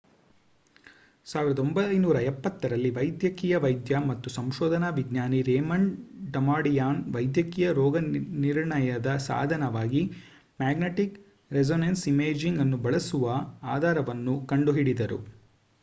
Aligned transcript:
1970 1.27 2.29
ರಲ್ಲಿ 2.65 2.91
ವೈದ್ಯಕೀಯ 2.91 3.57
ವೈದ್ಯ 3.57 3.97
ಮತ್ತು 4.07 4.29
ಸಂಶೋಧನಾ 4.29 4.89
ವಿಜ್ಞಾನಿ 4.89 5.41
ರೇಮಂಡ್ 5.41 5.91
ಡಮಾಡಿಯನ್ 6.31 7.03
ವೈದ್ಯಕೀಯ 7.15 7.67
ರೋಗನಿರ್ಣಯದ 7.73 9.11
ಸಾಧನವಾಗಿ 9.27 10.03
ಮ್ಯಾಗ್ನೆಟಿಕ್ 10.59 11.19
ರೆಸೋನೆನ್ಸ್ 11.51 12.07
ಇಮೇಜಿಂಗ್ 12.07 12.61
ಅನ್ನು 12.61 12.79
ಬಳಸುವ 12.87 13.27
ಆಧಾರವನ್ನು 13.75 14.35
ಕಂಡುಹಿಡಿದರು 14.47 15.21